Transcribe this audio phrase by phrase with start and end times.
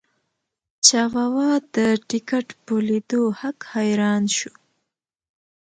[0.85, 1.77] چاواوا د
[2.09, 4.51] ټکټ په لیدو هک حیران شو.